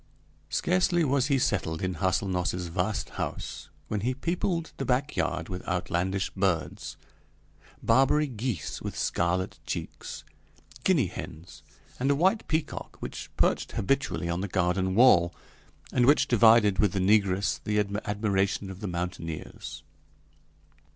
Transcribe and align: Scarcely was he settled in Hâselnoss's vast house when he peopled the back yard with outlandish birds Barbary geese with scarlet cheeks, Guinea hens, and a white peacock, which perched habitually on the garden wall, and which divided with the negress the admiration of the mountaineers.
Scarcely 0.49 1.03
was 1.03 1.27
he 1.27 1.37
settled 1.37 1.83
in 1.83 1.93
Hâselnoss's 1.93 2.69
vast 2.69 3.09
house 3.21 3.69
when 3.87 4.01
he 4.01 4.15
peopled 4.15 4.71
the 4.77 4.83
back 4.83 5.15
yard 5.15 5.47
with 5.47 5.61
outlandish 5.67 6.31
birds 6.31 6.97
Barbary 7.83 8.25
geese 8.25 8.81
with 8.81 8.97
scarlet 8.97 9.59
cheeks, 9.67 10.23
Guinea 10.83 11.05
hens, 11.05 11.61
and 11.99 12.09
a 12.09 12.15
white 12.15 12.47
peacock, 12.47 12.97
which 12.99 13.29
perched 13.37 13.73
habitually 13.73 14.27
on 14.27 14.41
the 14.41 14.47
garden 14.47 14.95
wall, 14.95 15.35
and 15.93 16.07
which 16.07 16.27
divided 16.27 16.79
with 16.79 16.93
the 16.93 16.99
negress 16.99 17.59
the 17.63 17.77
admiration 18.09 18.71
of 18.71 18.79
the 18.79 18.87
mountaineers. 18.87 19.83